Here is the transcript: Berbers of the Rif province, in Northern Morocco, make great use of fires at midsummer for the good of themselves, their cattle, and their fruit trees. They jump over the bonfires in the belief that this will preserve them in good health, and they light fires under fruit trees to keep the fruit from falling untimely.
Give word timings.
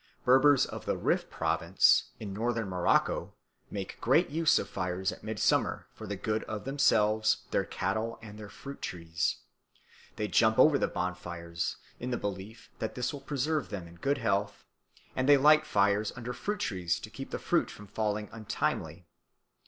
Berbers 0.25 0.65
of 0.65 0.87
the 0.87 0.97
Rif 0.97 1.29
province, 1.29 2.05
in 2.19 2.33
Northern 2.33 2.67
Morocco, 2.69 3.35
make 3.69 4.01
great 4.01 4.31
use 4.31 4.57
of 4.57 4.67
fires 4.67 5.11
at 5.11 5.23
midsummer 5.23 5.85
for 5.93 6.07
the 6.07 6.15
good 6.15 6.43
of 6.45 6.65
themselves, 6.65 7.43
their 7.51 7.65
cattle, 7.65 8.17
and 8.19 8.39
their 8.39 8.49
fruit 8.49 8.81
trees. 8.81 9.41
They 10.15 10.27
jump 10.27 10.57
over 10.57 10.79
the 10.79 10.87
bonfires 10.87 11.77
in 11.99 12.09
the 12.09 12.17
belief 12.17 12.71
that 12.79 12.95
this 12.95 13.13
will 13.13 13.21
preserve 13.21 13.69
them 13.69 13.87
in 13.87 13.97
good 13.97 14.17
health, 14.17 14.65
and 15.15 15.29
they 15.29 15.37
light 15.37 15.67
fires 15.67 16.11
under 16.15 16.33
fruit 16.33 16.61
trees 16.61 16.99
to 16.99 17.11
keep 17.11 17.29
the 17.29 17.37
fruit 17.37 17.69
from 17.69 17.85
falling 17.85 18.27
untimely. 18.31 19.05